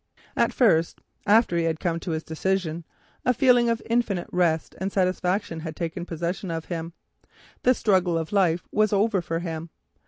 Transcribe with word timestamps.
At 0.35 0.51
first, 0.51 0.99
after 1.27 1.55
he 1.59 1.65
had 1.65 1.79
come 1.79 1.99
to 1.99 2.09
his 2.09 2.23
decision, 2.23 2.85
a 3.23 3.35
feeling 3.35 3.69
of 3.69 3.83
infinite 3.87 4.25
rest 4.31 4.73
and 4.79 4.91
satisfaction 4.91 5.59
had 5.59 5.75
taken 5.75 6.07
possession 6.07 6.49
of 6.49 6.65
him. 6.65 6.93
The 7.61 7.75
struggle 7.75 8.17
of 8.17 8.31
life 8.31 8.63
was 8.71 8.93
over 8.93 9.21
for 9.21 9.37
him. 9.41 9.69